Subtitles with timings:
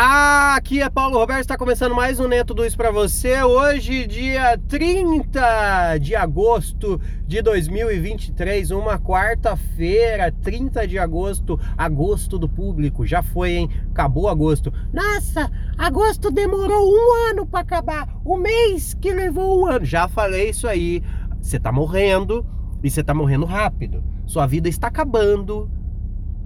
[0.00, 3.42] Ah, aqui é Paulo Roberto, está começando mais um Neto 2 para você.
[3.42, 13.04] Hoje, dia 30 de agosto de 2023, uma quarta-feira, 30 de agosto, agosto do público.
[13.04, 13.70] Já foi, hein?
[13.90, 14.72] Acabou agosto.
[14.92, 18.08] Nossa, agosto demorou um ano para acabar.
[18.24, 19.84] O mês que levou um ano.
[19.84, 21.02] Já falei isso aí.
[21.42, 22.46] Você tá morrendo
[22.84, 24.04] e você tá morrendo rápido.
[24.26, 25.68] Sua vida está acabando.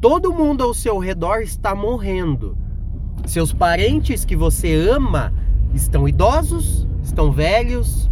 [0.00, 2.63] Todo mundo ao seu redor está morrendo
[3.26, 5.32] seus parentes que você ama
[5.72, 8.10] estão idosos, estão velhos.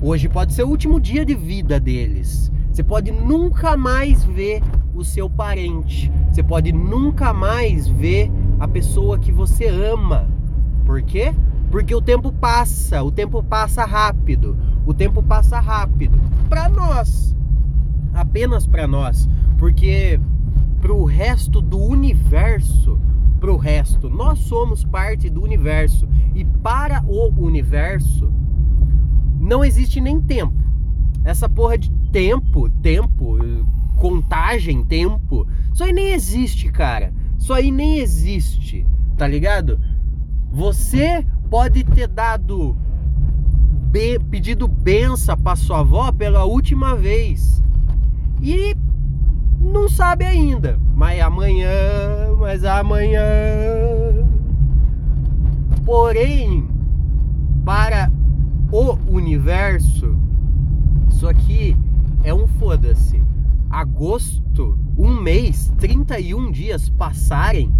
[0.00, 2.52] Hoje pode ser o último dia de vida deles.
[2.70, 4.62] Você pode nunca mais ver
[4.94, 6.10] o seu parente.
[6.30, 8.30] Você pode nunca mais ver
[8.60, 10.28] a pessoa que você ama.
[10.84, 11.34] Por quê?
[11.70, 14.56] Porque o tempo passa, o tempo passa rápido.
[14.86, 16.18] O tempo passa rápido
[16.48, 17.34] para nós.
[18.14, 20.20] Apenas para nós, porque
[20.80, 22.98] para o resto do universo
[23.46, 24.08] para o resto.
[24.10, 28.32] Nós somos parte do universo e para o universo
[29.40, 30.54] não existe nem tempo.
[31.24, 33.38] Essa porra de tempo, tempo,
[33.96, 37.12] contagem, tempo, isso aí nem existe, cara.
[37.38, 39.80] Isso aí nem existe, tá ligado?
[40.52, 42.76] Você pode ter dado
[43.90, 47.62] be, pedido benção para sua avó pela última vez
[48.40, 48.76] e
[49.60, 51.70] não sabe ainda, mas amanhã,
[52.38, 53.85] mas amanhã.
[55.86, 56.68] Porém,
[57.64, 58.12] para
[58.70, 60.14] o universo,
[61.08, 61.74] isso aqui
[62.22, 63.24] é um foda-se.
[63.70, 67.72] Agosto, um mês, 31 dias passarem,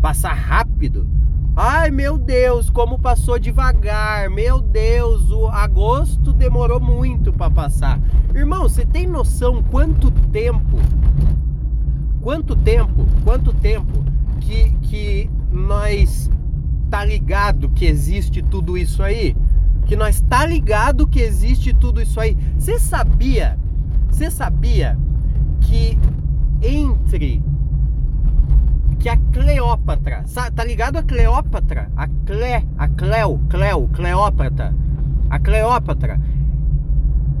[0.00, 1.06] passar rápido.
[1.54, 4.30] Ai meu Deus, como passou devagar.
[4.30, 8.00] Meu Deus, o agosto demorou muito para passar.
[8.34, 10.78] Irmão, você tem noção quanto tempo
[12.28, 14.04] quanto tempo, quanto tempo
[14.40, 16.30] que, que nós
[16.88, 19.36] tá ligado que existe tudo isso aí?
[19.86, 22.36] Que nós tá ligado que existe tudo isso aí?
[22.58, 23.58] Você sabia?
[24.10, 24.98] Você sabia
[25.60, 25.98] que
[26.62, 27.42] entre
[28.98, 31.90] que a Cleópatra, tá ligado a Cleópatra?
[31.96, 34.74] A Cle, a Cleo, Cleo, Cleópatra.
[35.30, 36.18] A Cleópatra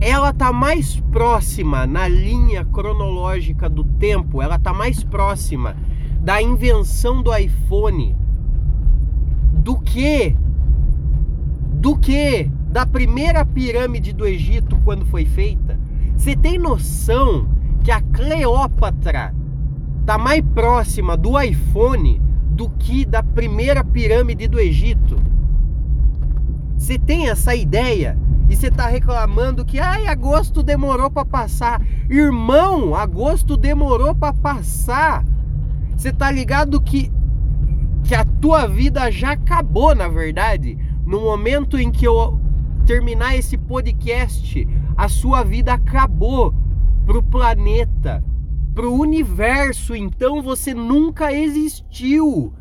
[0.00, 5.76] ela tá mais próxima na linha cronológica do tempo, ela tá mais próxima
[6.20, 8.16] da invenção do iPhone
[9.68, 10.34] do que
[11.74, 15.78] do que da primeira pirâmide do Egito quando foi feita.
[16.16, 17.46] Você tem noção
[17.84, 19.34] que a Cleópatra
[20.06, 22.18] tá mais próxima do iPhone
[22.50, 25.20] do que da primeira pirâmide do Egito?
[26.78, 28.16] Você tem essa ideia?
[28.48, 31.82] e você tá reclamando que ai, agosto demorou para passar.
[32.08, 35.22] Irmão, agosto demorou para passar.
[35.94, 37.12] Você tá ligado que
[38.08, 42.40] que a tua vida já acabou, na verdade, no momento em que eu
[42.86, 46.54] terminar esse podcast, a sua vida acabou
[47.04, 48.24] pro planeta,
[48.74, 52.54] pro universo, então você nunca existiu.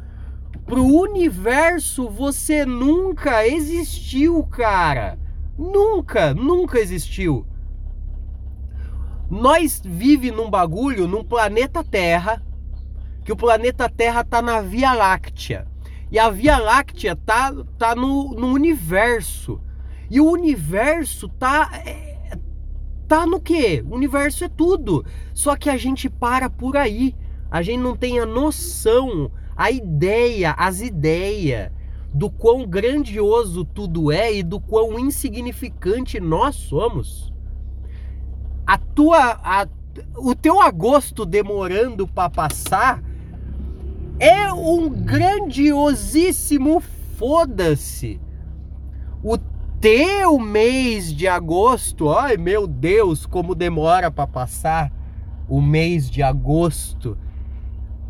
[0.65, 5.17] Pro universo você nunca existiu, cara.
[5.57, 7.45] Nunca, nunca existiu.
[9.29, 12.43] Nós vive num bagulho, num planeta Terra,
[13.27, 15.67] que o planeta Terra tá na Via Láctea.
[16.09, 19.59] E a Via Láctea tá, tá no, no universo.
[20.09, 22.37] E o universo tá é,
[23.05, 23.83] tá no quê?
[23.85, 25.05] O universo é tudo.
[25.33, 27.13] Só que a gente para por aí.
[27.51, 31.69] A gente não tem a noção, a ideia, as ideias
[32.13, 37.33] do quão grandioso tudo é e do quão insignificante nós somos.
[38.65, 39.67] A tua, a,
[40.15, 43.03] o teu agosto demorando para passar
[44.19, 46.81] é um grandiosíssimo
[47.17, 48.19] foda-se.
[49.23, 49.37] O
[49.79, 54.91] teu mês de agosto, ai meu Deus, como demora para passar
[55.47, 57.17] o mês de agosto.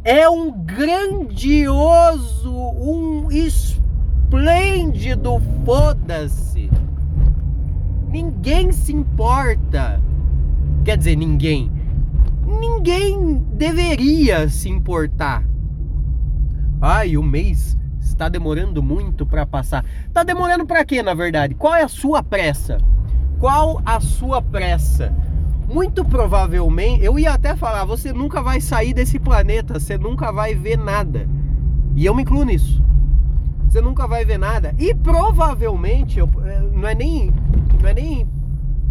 [0.03, 6.69] É um grandioso, um esplêndido, foda-se.
[8.09, 10.01] Ninguém se importa.
[10.85, 11.69] Quer dizer, ninguém.
[12.45, 15.43] Ninguém deveria se importar.
[16.81, 19.83] Ai, o mês está demorando muito para passar.
[20.13, 21.55] Tá demorando para quê, na verdade?
[21.55, 22.77] Qual é a sua pressa?
[23.39, 25.13] Qual a sua pressa?
[25.67, 30.55] Muito provavelmente, eu ia até falar, você nunca vai sair desse planeta, você nunca vai
[30.55, 31.27] ver nada.
[31.95, 32.81] E eu me incluo nisso
[33.77, 34.73] você nunca vai ver nada.
[34.77, 37.31] E provavelmente, eu, é, não é nem.
[37.79, 38.27] Não é nem.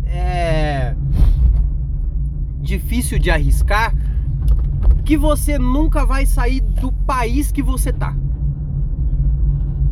[0.07, 0.95] É,
[2.61, 3.95] difícil de arriscar
[5.07, 8.13] que você nunca vai sair do país que você tá.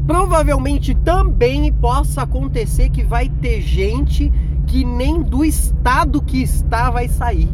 [0.06, 4.30] provavelmente também possa acontecer que vai ter gente
[4.66, 7.48] que nem do estado que está vai sair.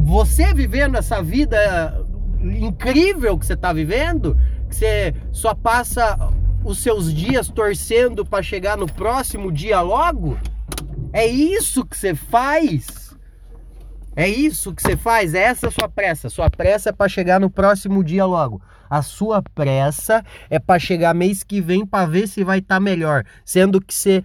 [0.04, 2.04] Você vivendo essa vida
[2.40, 4.36] incrível que você está vivendo,
[4.68, 6.16] que você só passa
[6.64, 10.38] os seus dias torcendo para chegar no próximo dia logo,
[11.12, 13.01] é isso que você faz.
[14.14, 16.28] É isso que você faz, é essa sua pressa.
[16.28, 18.60] Sua pressa é para chegar no próximo dia logo.
[18.88, 22.80] A sua pressa é para chegar mês que vem para ver se vai estar tá
[22.80, 24.22] melhor, sendo que você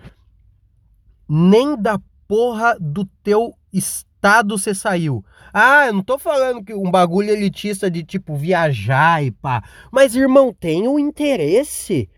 [1.30, 5.24] nem da porra do teu estado você saiu.
[5.54, 9.64] Ah, eu não tô falando que um bagulho elitista de tipo viajar e pá.
[9.90, 12.10] Mas irmão, tem um interesse.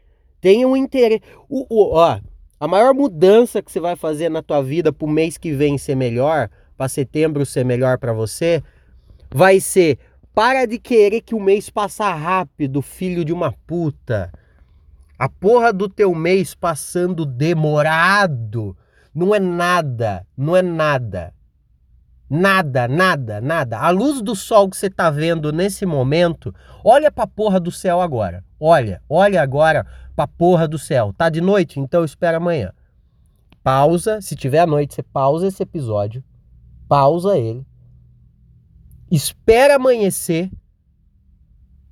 [0.42, 1.22] Tem um interesse.
[1.48, 2.20] O, o, ó,
[2.60, 5.96] a maior mudança que você vai fazer na tua vida pro mês que vem ser
[5.96, 8.64] melhor para setembro ser melhor para você,
[9.30, 10.00] vai ser
[10.34, 14.32] para de querer que o mês passa rápido, filho de uma puta.
[15.18, 18.78] A porra do teu mês passando demorado
[19.14, 21.34] não é nada, não é nada.
[22.30, 23.78] Nada, nada, nada.
[23.78, 28.00] A luz do sol que você tá vendo nesse momento, olha pra porra do céu
[28.00, 28.42] agora.
[28.58, 29.86] Olha, olha agora
[30.16, 31.12] pra porra do céu.
[31.12, 31.78] Tá de noite?
[31.78, 32.72] Então espera amanhã.
[33.62, 36.24] Pausa, se tiver à noite, você pausa esse episódio
[36.90, 37.66] pausa ele,
[39.12, 40.52] espera amanhecer.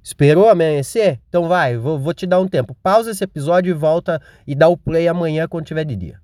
[0.04, 1.22] Esperou amanhecer?
[1.30, 2.76] Então vai, vou, vou te dar um tempo.
[2.82, 6.20] Pausa esse episódio e volta e dá o play amanhã quando tiver de dia.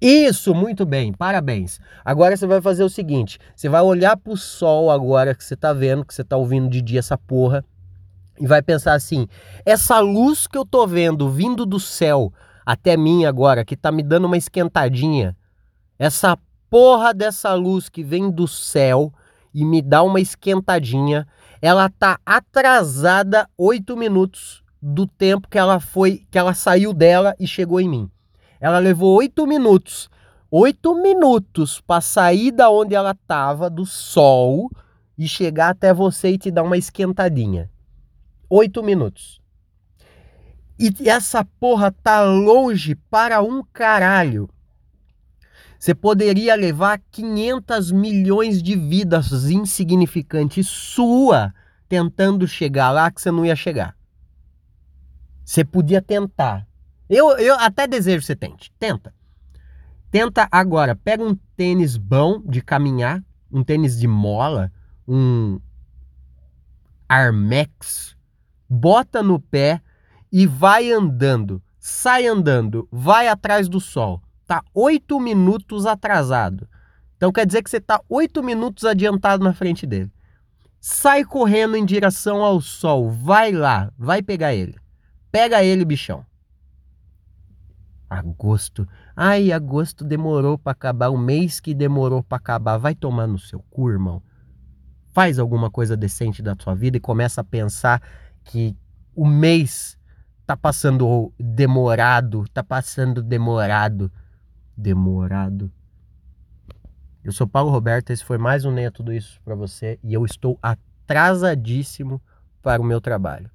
[0.00, 1.80] Isso, muito bem, parabéns.
[2.04, 5.72] Agora você vai fazer o seguinte: você vai olhar pro sol agora que você tá
[5.72, 7.64] vendo, que você tá ouvindo de dia essa porra,
[8.38, 9.26] e vai pensar assim:
[9.64, 12.30] essa luz que eu tô vendo vindo do céu
[12.66, 15.34] até mim agora, que tá me dando uma esquentadinha,
[15.98, 16.36] essa
[16.74, 19.12] porra dessa luz que vem do céu
[19.54, 21.24] e me dá uma esquentadinha,
[21.62, 27.46] ela tá atrasada oito minutos do tempo que ela foi, que ela saiu dela e
[27.46, 28.10] chegou em mim.
[28.58, 30.10] Ela levou oito minutos,
[30.50, 34.68] oito minutos para sair da onde ela tava do sol
[35.16, 37.70] e chegar até você e te dar uma esquentadinha.
[38.50, 39.40] Oito minutos.
[40.76, 44.48] E essa porra tá longe para um caralho.
[45.84, 51.52] Você poderia levar 500 milhões de vidas insignificantes sua
[51.86, 53.94] tentando chegar lá que você não ia chegar.
[55.44, 56.66] Você podia tentar.
[57.06, 58.72] Eu, eu até desejo que você tente.
[58.78, 59.14] Tenta.
[60.10, 60.96] Tenta agora.
[60.96, 63.22] Pega um tênis bom de caminhar,
[63.52, 64.72] um tênis de mola,
[65.06, 65.60] um
[67.06, 68.16] Armex,
[68.66, 69.82] bota no pé
[70.32, 71.62] e vai andando.
[71.78, 76.68] Sai andando, vai atrás do sol está oito minutos atrasado.
[77.16, 80.12] Então quer dizer que você está oito minutos adiantado na frente dele.
[80.78, 84.76] Sai correndo em direção ao sol, vai lá, vai pegar ele.
[85.32, 86.24] Pega ele, bichão.
[88.08, 88.86] Agosto.
[89.16, 92.76] Ai, agosto demorou para acabar, o mês que demorou para acabar.
[92.76, 94.22] Vai tomar no seu cu, irmão.
[95.12, 98.02] Faz alguma coisa decente da sua vida e começa a pensar
[98.44, 98.76] que
[99.14, 99.96] o mês
[100.46, 104.12] tá passando demorado, tá passando demorado.
[104.76, 105.70] Demorado.
[107.22, 110.12] Eu sou Paulo Roberto, esse foi mais um Nem é Tudo Isso para você e
[110.12, 112.20] eu estou atrasadíssimo
[112.60, 113.50] para o meu trabalho.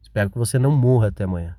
[0.00, 1.57] Espero que você não morra até amanhã.